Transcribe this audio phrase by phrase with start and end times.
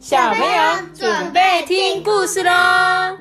[0.00, 3.18] 小朋友准备听故事喽！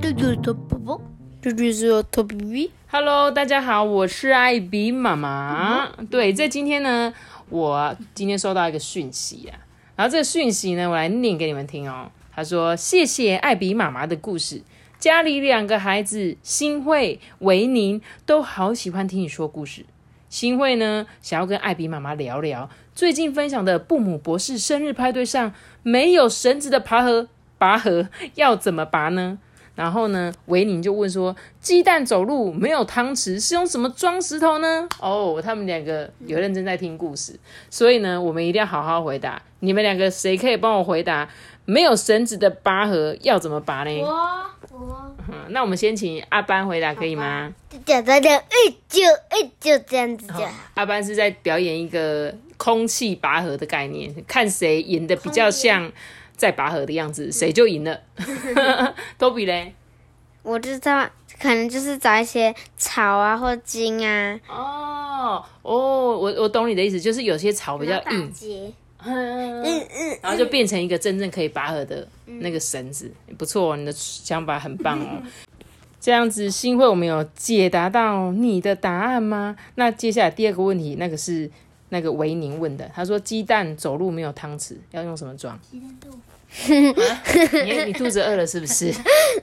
[0.00, 1.00] 这就是头宝宝，
[1.42, 2.70] 嘟嘟是头 BB。
[2.88, 5.88] Hello，大家好，我是艾比妈妈。
[6.08, 7.12] 对，在今天呢，
[7.48, 9.58] 我今天收到一个讯息啊，
[9.96, 12.12] 然后这个讯息呢，我来念给你们听哦。
[12.32, 14.62] 他说：“谢谢艾比妈妈的故事，
[15.00, 19.84] 家里两个孩子新慧、维宁都好喜欢听你说故事。
[20.30, 25.52] 新慧呢，想要跟艾比妈妈聊聊最近分享的布姆博士生日派对上
[25.82, 27.26] 没有绳子的拔河，
[27.58, 29.38] 拔河要怎么拔呢？”
[29.74, 37.38] 然后呢，维尼就问说：“鸡蛋走路没有汤匙，是用什么装石头呢？”哦，他们两个有认真在听故事，
[37.68, 39.42] 所以呢，我们一定要好好回答。
[39.60, 41.28] 你们两个谁可以帮我回答？
[41.64, 43.90] 没有绳子的拔河要怎么拔呢？
[45.50, 47.52] 那我们先请阿班回答，可以吗？
[47.84, 49.02] 讲讲讲，一就
[49.60, 50.52] 就这样子讲。
[50.74, 55.90] 阿班是在表演一个空气拔河的概念，看谁演的比较像
[56.36, 58.00] 在拔河的样子，谁就赢了。
[59.18, 59.74] 多比嘞？
[60.42, 61.06] 我知道，
[61.40, 68.32] 可能就是找一些草啊或茎啊，哦哦，我我懂你的意思，就是有些草比较硬，
[69.04, 75.22] 嗯，嗯嗯，然后就变成一个真正可以拔河的那个绳子，不错，你的想法很棒哦。
[76.00, 79.56] 这样子，新会我们有解答到你的答案吗？
[79.74, 81.50] 那接下来第二个问题，那个是
[81.90, 85.58] 那个维宁问的，他说鸡蛋走路没有汤匙，要用什么装？
[86.68, 88.92] 你你肚子饿了是不是？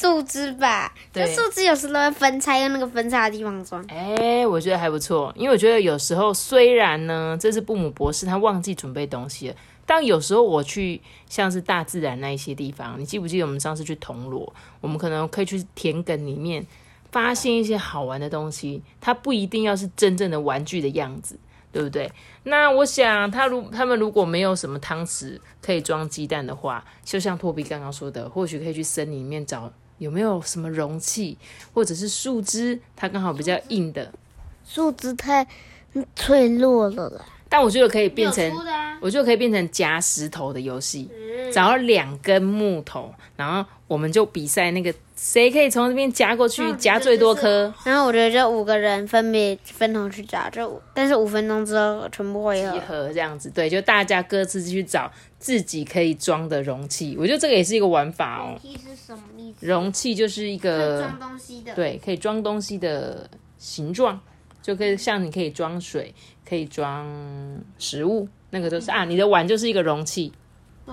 [0.00, 3.84] 树枝吧，就对树枝有时候会分叉，用那个分叉的地方装。
[3.88, 16.64] 哎、我觉得还不错，因为我觉得有时候虽然呢，这是布姆博士他忘记准备东西了，但有时候我去像是大自然那一些地方，你记不记得我们上次去铜锣，我们可能可以去田埂里面
[17.10, 21.36] 发现一些好玩的东西，它不一定要是真正的玩具的样子。
[21.70, 22.10] 对不对？
[22.44, 31.36] 那我想，他如他们如果没有什么汤匙可以装鸡蛋的话，就像托比刚刚说的，或许可以去森林里面找有没有什么容器，
[31.74, 34.12] 或者是树枝，它刚好比较硬的，
[34.66, 35.46] 树枝太
[36.16, 37.24] 脆弱了啦。
[37.50, 41.10] 但我觉得可以变成，啊，我觉得可以变成夹石头的游戏，
[41.50, 47.72] 找两根木头，然后我们就比赛那个谁可以从这边夹过去，夹最多颗。
[47.84, 52.80] 然后我觉得这五个人分别分头去找，这五但是五分钟之后全部会集合。
[52.80, 57.16] 合这样子，对，就大家各自去找自己可以装的容器。
[57.18, 58.58] 我觉得这个也是一个玩法哦。
[58.62, 59.66] 是什么意思？
[59.66, 61.74] 容器就是一个装东西的。
[61.74, 64.20] 对，可以装东西的形状，
[64.60, 66.14] 就可以像你可以装水，
[66.46, 67.06] 可以装
[67.78, 70.32] 食物，那个都是啊，你的碗就是一个容器，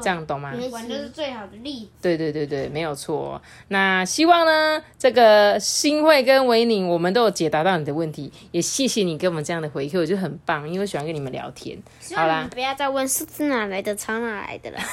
[0.01, 0.53] 这样懂吗？
[0.71, 1.89] 玩就是最好的例子。
[2.01, 3.41] 对对对对，没有错。
[3.69, 11.77] 那希望呢，这个新会跟维宁，我们都有解答到你的问题，也谢谢你给我们这样的回馈，我觉得很棒，因为我喜欢跟你们聊天。
[12.15, 14.79] 好啦，不要再问数字哪来的，草哪来的了。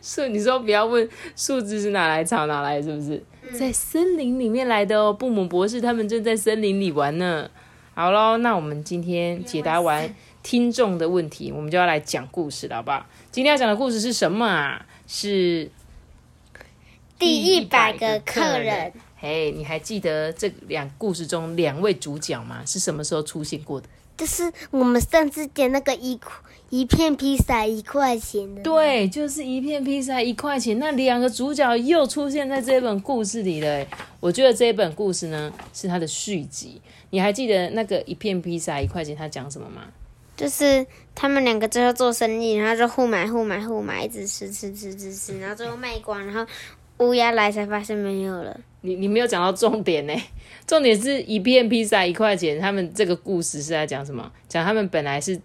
[0.00, 3.22] 是你说不要问树枝是哪来草哪来，是不是？
[3.56, 5.12] 在森林里面来的哦。
[5.12, 7.48] 布姆博士他们正在森林里玩呢。
[7.94, 10.14] 好喽，那我们今天解答完
[10.46, 13.04] 听众的问题，我们就要来讲故事了，好不好？
[13.32, 14.86] 今天要讲的故事是什么啊？
[15.08, 15.68] 是
[17.18, 18.92] 第一百个客人，。
[19.16, 22.62] 嘿，你还记得这两故事中两位主角吗？
[22.64, 23.88] 是什么时候出现过的？
[24.16, 26.16] 就是我们上次点那个一
[26.70, 28.62] 一片披萨一块钱的。
[28.62, 30.78] 对，就是一片披萨一块钱。
[30.78, 33.88] 那两个主角又出现在这本故事里了欸。
[34.20, 36.80] 我觉得这本故事呢是它的续集。
[37.10, 39.82] 你还记得那个一片披萨一块钱，它讲什么吗？
[40.36, 46.46] 就是他们两个最后做生意，然后就互买互买互买，一直吃吃吃吃吃，然后最后卖光，然后
[46.98, 48.60] 乌鸦来才发现没有了。
[48.82, 50.14] 你你没有讲到重点呢，
[50.66, 52.60] 重点是一片披萨一块钱。
[52.60, 54.30] 他们这个故事是在讲什么？
[54.46, 55.40] 讲他们本来是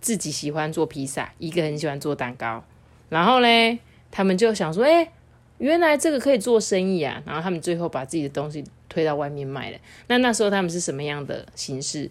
[0.00, 2.64] 自己喜欢做披萨，一个很喜欢做蛋糕，
[3.10, 3.78] 然后呢，
[4.10, 5.12] 他们就想说，哎、
[5.58, 7.22] 原来这个可以做生意啊。
[7.26, 9.78] 然后他们最后把自己的东西推到外面卖了。
[10.06, 12.10] 那那时候他们是什么样的形式？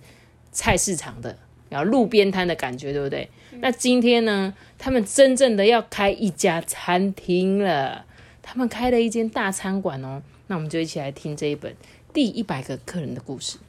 [0.52, 1.38] 菜市场的，
[1.69, 3.30] 然后路边摊的感觉，对不对？
[3.62, 8.06] 那今天呢，他们真正的要开一家餐厅了。
[8.42, 10.21] 他们开了一间大餐馆哦。
[10.48, 11.75] 那我们就一起来听这一本
[12.12, 13.60] 第一百个客人的故事。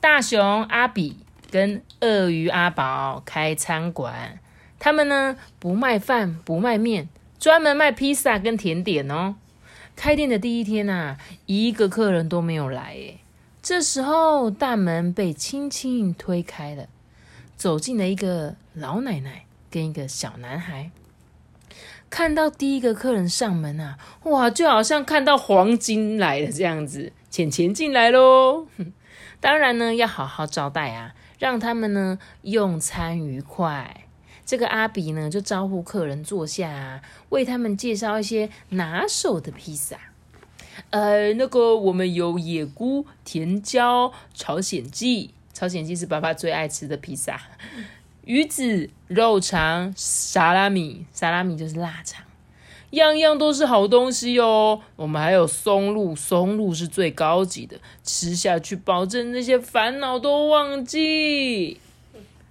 [0.00, 1.16] 大熊阿比
[1.50, 4.38] 跟鳄鱼阿宝开餐馆，
[4.78, 7.08] 他们呢不卖饭不卖面，
[7.38, 9.36] 专门卖披萨跟甜点哦。
[9.96, 11.16] 开店的第一天啊，
[11.46, 13.18] 一个客人都没有来诶。
[13.62, 16.88] 这时候大门被轻轻推开了，
[17.56, 20.90] 走进了一个老奶奶跟一个小男孩。
[22.10, 28.66] 看到第一个客人上门啊，哇，就好像看到黄金来了这样子，钱钱进来喽。
[28.76, 28.92] 哼
[29.38, 34.08] 当然呢，要好好招待啊，让他们呢用餐愉快。
[34.44, 39.96] 这个阿比呢就招呼客人坐下，为他们介绍一些拿手的披萨。
[40.90, 47.40] 呃，那个我们有野菇、甜椒、朝鲜蓟，朝鲜蓟是爸爸最爱吃的披萨。
[48.24, 52.24] 鱼子、肉肠、沙拉米，沙拉米就是腊肠，
[52.90, 54.80] 样样都是好东西哦。
[54.96, 61.80] 我们还有松露，松露是最高级的，吃下去保证那些烦恼都忘记。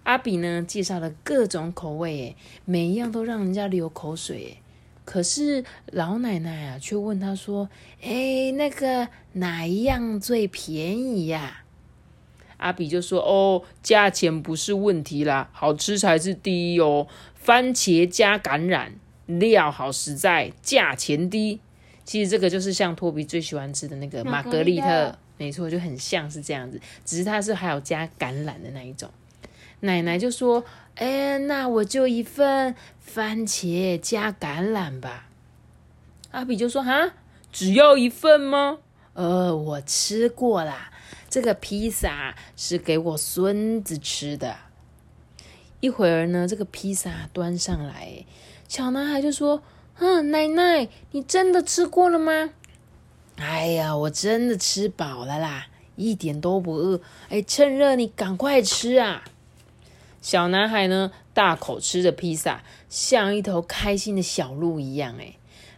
[0.03, 2.35] 阿比呢介绍了各种口味，诶，
[2.65, 4.57] 每一样都让人家流口水，诶。
[5.03, 7.69] 可是老奶奶啊，却问他说
[8.01, 11.63] ：“哎，那个哪一样最便宜呀？”
[12.57, 17.07] 阿比就说：“哦，价钱不是问题啦，好吃才是第一哦。
[17.33, 18.91] 番茄加橄榄，
[19.25, 21.59] 料好实在，价钱低。
[22.03, 29.09] 其实这个就是像托比最喜欢吃的那个玛格丽特，没错，就很像是这样子，只是它是还有加橄榄的那一种。”
[29.81, 30.63] 奶奶就说
[30.95, 35.27] ：“哎，那我就一份番茄加橄榄吧。”
[36.31, 37.13] 阿比就说：“哈，
[37.51, 38.79] 只要一份吗？
[39.13, 40.91] 呃，我吃过啦。”
[41.29, 44.55] 这个披萨是给我孙子吃的。
[45.79, 48.25] 一会儿呢，这个披萨端上来，
[48.67, 49.63] 小男孩就说
[49.97, 52.51] ：“嗯，奶奶，你真的吃过了吗
[53.39, 57.01] ？”“哎呀，我真的吃饱了啦，一点都不饿。
[57.29, 59.23] ”“哎，趁热你赶快吃啊！”
[60.21, 65.15] 小男孩呢，大口吃着披萨，像一头开心的小鹿一样。
[65.19, 65.33] 哎，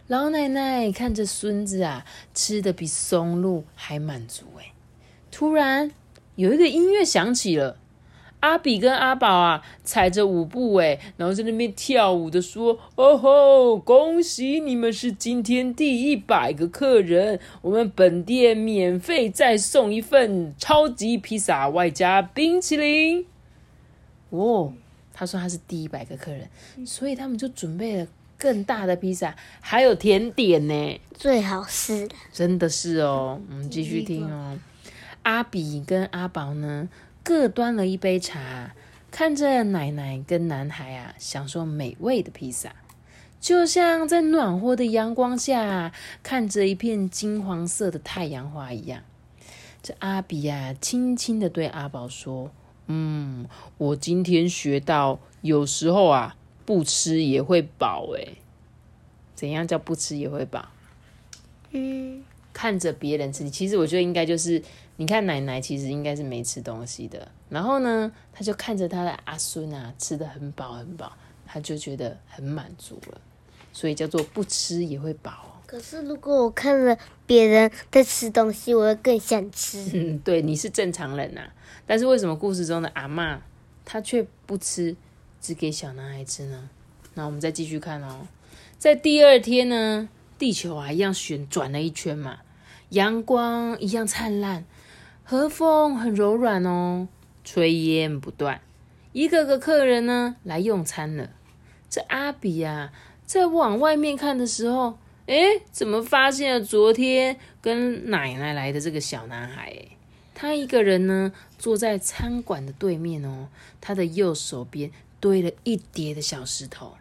[0.06, 2.04] 老奶奶看着孙子啊，
[2.34, 4.44] 吃的比松露还满足。
[4.58, 4.72] 哎。
[5.30, 5.90] 突然
[6.36, 7.78] 有一个音乐响起了，
[8.40, 23.26] 阿比跟阿宝啊踩着舞步哎，然后在那边跳舞的说：“哦吼，恭喜你们是今天第一百个客人，我们本店免费再送一份超级披萨外加冰淇淋。”
[24.36, 24.72] 哦，
[25.12, 26.48] 他说他是第一百个客人，
[26.86, 33.40] 所以他们就准备了更大的披萨，还有甜点呢，最好吃的，真的是哦。
[33.48, 34.58] 我们继续听哦。
[35.22, 36.88] 阿比跟阿宝呢，
[37.22, 38.74] 各端了一杯茶，
[39.10, 42.74] 看着奶奶跟男孩啊，享受美味的披萨，
[43.40, 45.92] 就像在暖和的阳光下，
[46.22, 49.02] 看着一片金黄色的太阳花一样。
[49.82, 52.50] 这阿比呀，轻轻的对阿宝说
[52.86, 53.46] ：“嗯，
[53.78, 58.06] 我今天学到，有时候啊，不吃也会饱。
[58.16, 58.38] 诶，
[59.34, 60.68] 怎样叫不吃也会饱？
[61.70, 64.62] 嗯，看着别人吃，其实我觉得应该就是。”
[64.96, 71.12] 你看奶奶其实应该是没吃东西的，然后呢，他就看着他的阿孙啊吃的很饱很饱，
[71.44, 73.20] 他就觉得很满足了，
[73.72, 75.53] 所以叫做不吃也会饱。
[75.74, 79.90] 可是如果我看了别人在吃东西，我会更想吃。
[79.92, 81.40] 嗯， 对，你是正常人呐，
[81.84, 83.42] 但是为什么故事中的阿妈
[83.84, 84.94] 她却不吃，
[85.40, 86.70] 只给小男孩吃呢？
[87.14, 88.28] 那我们再继续看哦，
[88.78, 92.38] 在第二天呢，地球啊一样旋转了一圈嘛，
[92.90, 94.64] 阳光一样灿烂。
[95.24, 97.08] 和风很柔软哦，
[97.44, 98.60] 炊烟不断。
[99.12, 101.30] 一个个客人呢来用餐了。
[101.90, 102.92] 这阿比啊，
[103.26, 105.36] 在往外面看的时候，哎，
[105.72, 109.74] 怎么发现了昨天跟奶奶来的这个小男孩？
[110.34, 113.48] 他一个人呢坐在餐馆的对面哦，
[113.80, 114.90] 他的右手边
[115.20, 116.94] 堆了一叠的小石头。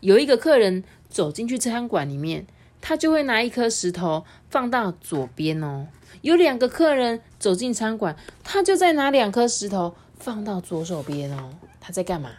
[0.00, 2.46] 有一个客人走进去餐馆里面，
[2.80, 5.86] 他就会拿一颗石头放到左边哦。
[6.22, 11.54] 有两个客人走进餐馆，他就在拿两颗石头放到左手边哦。
[11.80, 12.30] 他在干嘛？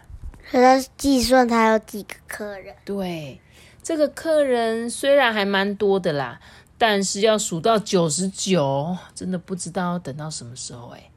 [0.52, 2.76] 他在计算他有几个客人。
[2.84, 3.40] 对，
[3.84, 6.40] 这个客人虽然还蛮多的啦，
[6.78, 11.10] 但是要数到九十九，真的不知道要等到什么时候哎。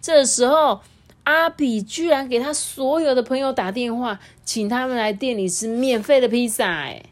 [0.00, 0.80] 这时候，
[1.24, 7.02] 阿比居然给他所有的朋友打电话，请他们来店里吃免费的披萨哎。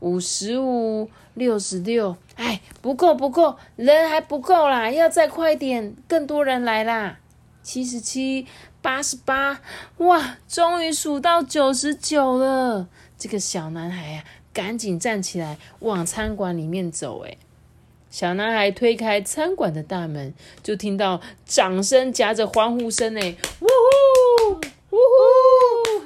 [0.00, 1.10] 五十五。
[1.34, 7.20] 六十六，哎，不够不够，人还不够啦，要再快点，更多人来啦。
[7.62, 8.44] 七十七，
[8.82, 9.60] 八十八，
[9.98, 12.88] 哇，终于数到九十九了。
[13.18, 17.24] 这个小男孩呀，赶紧站起来往餐馆里面走。
[17.26, 17.36] 哎，
[18.10, 20.32] 小男孩推开餐馆的大门，
[20.62, 23.18] 就听到掌声夹着欢呼声。
[23.18, 24.98] 哎，呜呼，呜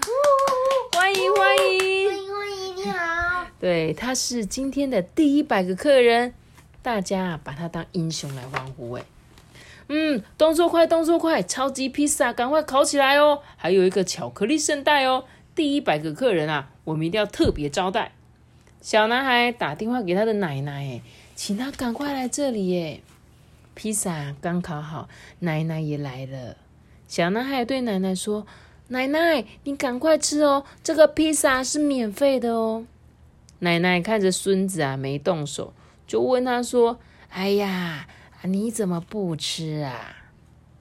[0.00, 3.46] 呼，欢迎欢迎欢迎欢迎，你好。
[3.60, 6.32] 对，他是今天的第一百个客人，
[6.80, 9.02] 大家把他当英雄来欢呼哎。
[9.88, 13.40] 嗯，动作快，动作快，超级披萨，赶快烤起来哦！
[13.58, 15.24] 还有一个巧克力圣代哦。
[15.54, 18.12] 第一百个客人啊，我们一定要特别招待。
[18.80, 21.00] 小男孩打电话给他的奶奶，
[21.36, 23.00] 请他赶快来这里耶。
[23.74, 25.08] 披萨刚烤好，
[25.38, 26.56] 奶奶也来了。
[27.08, 28.46] 小男孩对奶奶说
[28.88, 32.84] ：“奶奶，你赶快吃哦，这个披萨是免费的哦。”
[33.60, 35.72] 奶奶看着孙子啊没动手，
[36.06, 36.98] 就问他说
[37.30, 38.08] ：“哎呀，
[38.42, 40.16] 你怎么不吃啊？”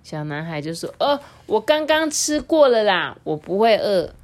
[0.04, 4.16] 小男孩就说：“呃，我刚刚吃过了啦，我不会饿。”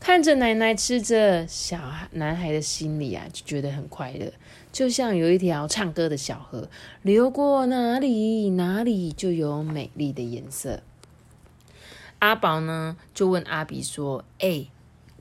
[0.00, 1.78] 看着奶奶吃着，小
[2.12, 4.32] 男孩的心里啊就觉得很快乐，
[4.72, 6.70] 就像有一条唱歌的小河，
[7.02, 10.82] 流过哪里哪里就有美丽的颜色。
[12.20, 14.66] 阿宝呢就问阿比说：“哎，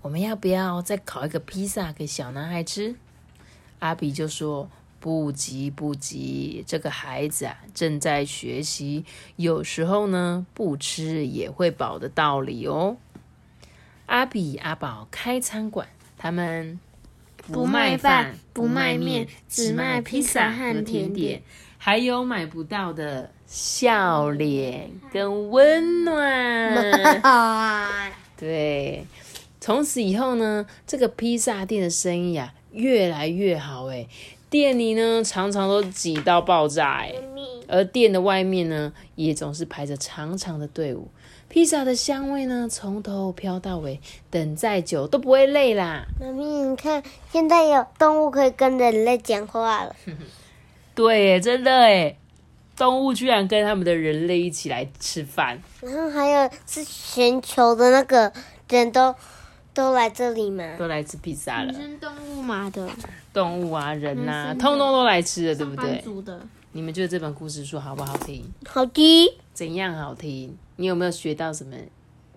[0.02, 2.96] 我们要不要再烤一个披萨给小男孩吃？”
[3.80, 4.70] 阿比就说
[5.02, 9.04] ：“不急不急，这个孩子啊正在学习，
[9.36, 12.96] 有时候呢不吃也会饱的道理哦。”
[14.10, 15.88] 阿比阿宝开餐馆，
[16.18, 16.80] 他们
[17.51, 21.44] 不卖饭，不卖面，只卖披萨和甜点，
[21.78, 27.22] 还有买不到的笑脸跟温暖。
[28.36, 29.06] 对，
[29.62, 34.08] 从此以后呢，这个披萨店的生意啊越来越好哎，
[34.50, 37.13] 店里呢常常都挤到爆炸哎，
[37.68, 41.08] 而店的外面呢也总是排着长长的队伍。
[41.50, 46.06] 披萨的香味呢，从头飘到尾，等再久都不会累啦。
[46.22, 47.01] 妈咪，你看，
[47.32, 49.96] 现在有动物可以跟人类讲话了。
[50.94, 52.15] 对，真的哎，
[52.77, 55.60] 动物居然跟他们的人类一起来吃饭。
[55.82, 58.32] 然后还有是全球的那个
[58.70, 59.15] 人都
[59.74, 60.75] 都来这里吗？
[60.77, 61.74] 都来吃披萨了。
[62.00, 62.88] 动物嘛的。
[63.34, 66.03] 动物啊，人呐，通通都来吃了，对不对？
[66.24, 66.39] 的。
[66.72, 68.44] 你们觉得这本故事书好不好听？
[68.68, 69.28] 好听。
[69.54, 70.56] 怎样好听？
[70.76, 71.76] 你有没有学到什么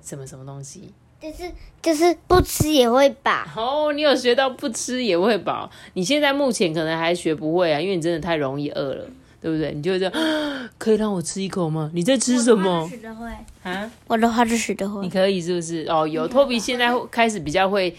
[0.02, 0.90] 什么什么东西？
[1.20, 3.92] 就是就是不吃也会饱哦。
[3.92, 5.70] 你有学到不吃也会饱？
[5.92, 9.04] 你现在目前可能还学不会啊，因为你真的太容易饿了，
[9.38, 9.72] 对不对？
[9.74, 10.12] 你就这样，
[10.78, 11.90] 可以让我吃一口吗？
[11.92, 12.88] 你在吃什么？
[12.88, 13.30] 学的会
[13.62, 15.02] 啊，我的话就学的会。
[15.02, 15.84] 你可以是不是？
[15.90, 17.94] 哦，有托比现在开始比较会。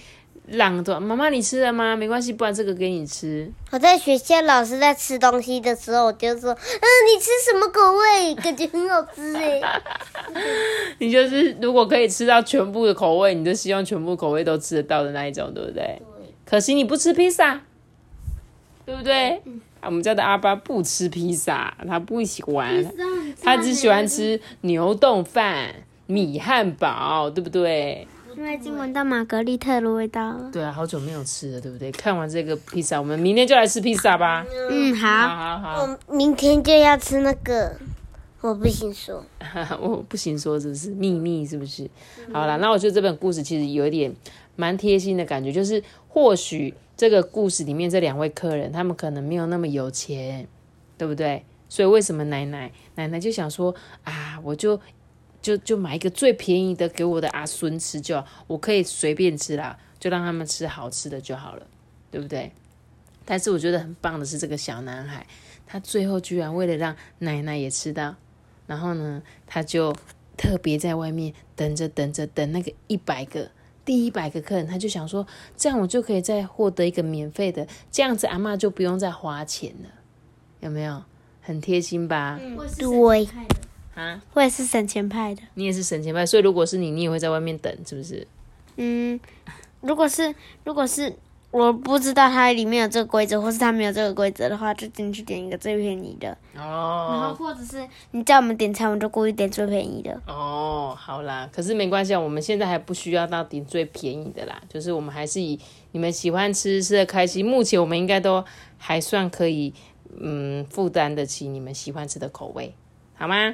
[0.45, 1.95] 让着妈妈，你吃了吗？
[1.95, 3.51] 没关系，不然这个给你吃。
[3.71, 8.35] 我在学校，老师在吃东西的时候，我就说：“嗯，你吃什么口味？
[8.35, 9.61] 感觉很好吃哎。
[10.99, 15.83] ”你就是如果可以吃到全部的口味，你就希望全部口味都吃得到的那一种，对不对？
[15.83, 16.01] 对。
[16.45, 17.61] 可惜你不吃披萨，
[18.85, 19.41] 对不对？
[19.45, 19.61] 嗯。
[19.85, 22.85] 我们家的阿巴不吃披萨，他不喜欢，
[23.41, 28.07] 他只喜欢吃牛冻饭、米汉堡，对不对？
[28.35, 30.49] 因为已经闻到玛格丽特的味道了。
[30.51, 31.91] 对啊，好久没有吃了，对不对？
[31.91, 34.45] 看完这个披萨，我们明天就来吃披萨吧。
[34.69, 35.81] 嗯，好，好，好，好。
[35.83, 37.75] 我明天就要吃那个，
[38.41, 39.23] 我不行说。
[39.79, 41.45] 我不行说，是不是秘密？
[41.45, 41.89] 是不是？
[42.31, 44.13] 好了，那我觉得这本故事其实有一点
[44.55, 50.47] 蛮贴心的感觉，就是或许这个故事里面这两位客人，他们可能没有那么有钱，
[50.97, 51.43] 对不对？
[51.69, 53.73] 所以为什么奶奶奶奶就想说
[54.03, 54.79] 啊，我就。
[55.43, 61.67] 就就买一个最便宜的给我的阿孙吃就好，我可以随便吃啦，就让他们吃好吃的就好了，
[62.09, 62.51] 对不对？
[63.25, 65.27] 但是我觉得很棒的是这个小男孩，
[65.67, 68.15] 他最后居然为了让奶奶也吃到，
[68.65, 69.93] 然后呢，他就
[70.37, 73.51] 特别在外面等着等着等那个一百个
[73.83, 79.89] 第一百个客人，他就想说，这样我就可以再获得一个免费的，这样子阿妈就不用再花钱了，
[80.61, 81.03] 有没有？
[81.41, 82.39] 很贴心吧？
[82.77, 83.27] 对。
[83.95, 85.41] 啊，我也是省钱派的。
[85.53, 88.27] 你也是省钱派，所以如果是你，你也会在外面等，是不是？
[88.77, 89.19] 嗯，
[89.81, 90.33] 如果是
[90.63, 91.15] 如果是
[91.51, 96.35] 我不知道它里面有这个规则，或是它没有这个规则的话，就进去点一个最便宜的。
[96.55, 97.09] 哦。
[97.11, 100.19] 然后或者是你叫我们点餐，我们就故意点最便宜的。
[100.25, 105.59] 哦，好啦，可是没关系啊，我们现在还不需要到点最便宜的啦，就是我们还是以
[105.91, 107.45] 你们喜欢吃吃的开心。
[107.45, 108.43] 目前我们应该都
[108.79, 109.71] 还算可以，
[110.19, 112.73] 嗯，负担得起你们喜欢吃的口味，
[113.13, 113.53] 好吗？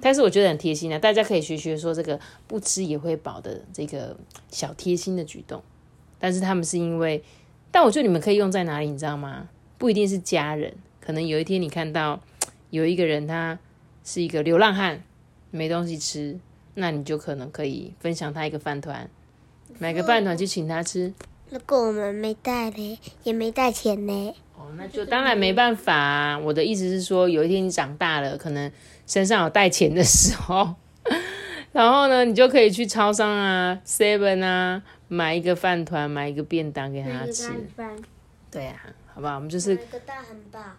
[0.00, 4.16] 但是我觉得很贴心啊，大家可以学学说这个不吃也会饱的这个
[4.50, 5.62] 小贴心的举动。
[6.18, 7.22] 但是他们是因为，
[7.70, 9.48] 但我觉得你们可以用在哪里，你知道吗？
[9.76, 12.20] 不一定是家人，可能有一天你看到
[12.70, 13.58] 有一个人他
[14.04, 15.02] 是一个流浪汉，
[15.50, 16.38] 没东西吃，
[16.74, 19.10] 那你就可能可以分享他一个饭团，
[19.78, 21.12] 买个饭团去请他吃。
[21.50, 24.34] 如果我们没带嘞，也没带钱呢？
[24.56, 26.38] 哦，那就当然没办法。
[26.38, 28.70] 我的意思是说，有一天你长大了，可能。
[29.08, 30.74] 身上有带钱的时候，
[31.72, 37.50] 然后呢，你就可以去超商啊、Seven 啊，买一个饭团，买一个便当给他吃。
[38.50, 38.76] 对啊，
[39.12, 39.34] 好不好？
[39.34, 39.76] 我们就是。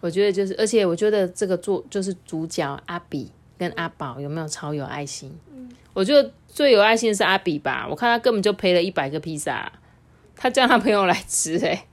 [0.00, 5.36] 我觉得就是，而且我觉得这个做就是主角阿比跟阿宝有没有超有爱心？
[5.54, 7.86] 嗯，我觉得最有爱心的是阿比吧。
[7.88, 9.70] 我看他根本就赔了一百个披萨，
[10.34, 11.86] 他叫他朋友来吃，哎，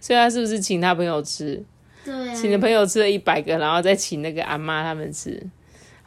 [0.00, 1.62] 所以他是不是请他朋友吃？
[2.04, 5.40] 对，请的朋友吃了一百个，然后再请那个阿妈他们吃。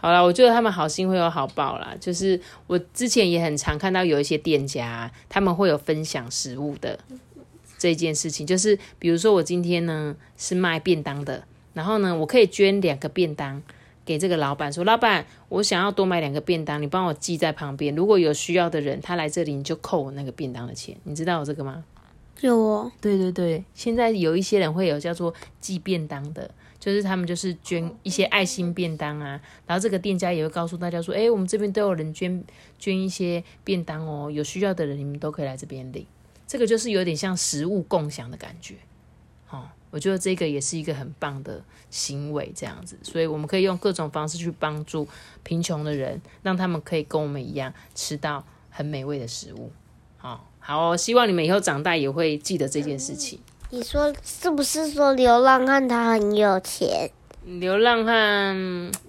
[0.08, 1.94] 好啦，我觉得他们好心会有好报啦。
[2.00, 6.98] 就是我之前也很常看到有一些店家，他们会有分享食物的
[7.78, 8.48] 这件事情。
[8.48, 13.62] 就是比如说我今天呢是卖便当的，然后呢我可以捐两个便当
[14.06, 17.94] 给这个老板，说老板，我想要多买两个便当，你帮我记在旁边。
[17.94, 20.96] 如果有需要的人他来这里，你就扣我那个便当的钱。
[21.04, 21.84] 你知道有这个吗？
[22.40, 26.50] 有哦，对对对，现在有一些人会有叫做寄便当的，
[26.88, 32.42] 就是他们就是捐一些爱心便当啊，然后这个店家也会告诉大家说，哎，我们这边都有人捐
[32.80, 36.06] 捐一些便当哦，有需要的人你们都可以来这边领，
[36.48, 38.76] 这个就是有点像食物共享的感觉，
[39.50, 45.06] 哦，我觉得这个也是一个很棒的行为，这样子，所以我们可以用各种方式去帮助
[45.44, 49.74] 贫穷的人，让他们可以跟我们一样吃到很美味的食物，
[50.16, 50.50] 好。
[50.60, 53.40] 好，希望你们以后长大也会记得这件事情。
[53.70, 57.12] 你说是不是说流浪汉他很有钱？
[57.46, 58.56] 流浪汉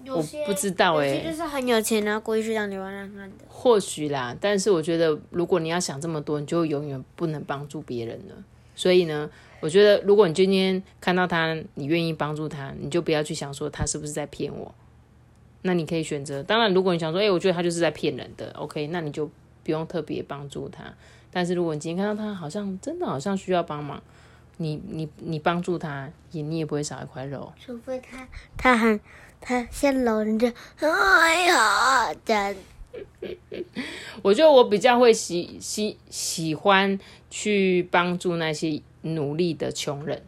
[0.07, 3.45] 我不知道哎，就是很有钱然后故意去当流浪汉的。
[3.47, 8.35] 或许啦，但是我觉得如果你要想这么多，你就永远不能帮助别人了。
[8.75, 9.29] 所以呢，
[9.61, 14.73] 我觉得如果你今天看到他，你愿意帮助他，你就不要去想说他是不是在骗我。
[15.61, 16.41] 那你可以选择。
[16.43, 19.29] 当然，如果你想说，哎，我觉得他就是在骗人的，OK，那你就
[19.63, 20.83] 不用特别帮助他。
[21.31, 24.01] 但是如果你今天看到他好像真的好像需要帮忙，
[24.61, 27.51] 你你你帮助他，也你也不会少一块肉。
[27.59, 28.99] 除非他他很
[29.41, 30.47] 他先搂你就
[30.79, 32.55] 哎呀的。
[34.21, 36.99] 我觉得我比较会喜喜喜欢
[37.29, 40.21] 去帮助那些努力的穷人，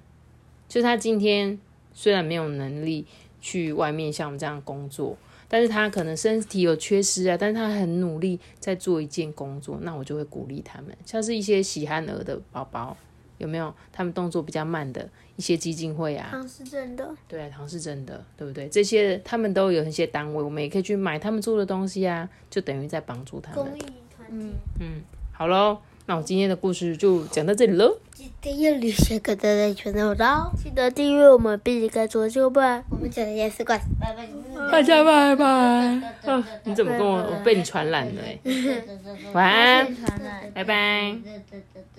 [0.68, 1.60] 就他今天
[1.94, 3.06] 虽然没有能力
[3.40, 5.18] 去外面像我们这样工作。
[5.54, 10.96] 但是他可能身体有缺失啊，但是他很努力在做一件工作，那我就会鼓励他们。
[11.06, 12.96] 像是一些喜憨儿的宝宝，
[13.42, 13.74] 有没有？
[13.92, 18.70] 他们动作比较慢的一些基金会啊，唐是真的，对，唐是真的，对不对？
[18.70, 23.66] 这些他们都有一些单位，我们也可以去买他们做的东西啊，就等于在帮助他们。
[23.66, 23.82] 公益
[24.16, 25.01] 团体，嗯，
[25.32, 25.80] 好喽。
[26.08, 27.96] 那我今天的故事就讲到这里喽。
[28.12, 32.84] 记得要留下个大大圈的哦，记得订阅我们，并且开左就拜。
[32.90, 34.27] 我们讲的也是怪，拜拜。
[34.72, 36.01] 大家拜拜。
[36.64, 37.18] 你怎么跟我？
[37.18, 38.40] 我被你传染了哎。
[39.32, 39.96] 晚安，
[40.54, 41.16] 拜拜。